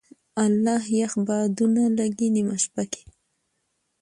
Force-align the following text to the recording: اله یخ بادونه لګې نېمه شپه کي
اله 0.45 0.77
یخ 0.99 1.13
بادونه 1.27 1.83
لګې 1.97 2.27
نېمه 2.35 2.57
شپه 2.63 2.83
کي 2.91 3.03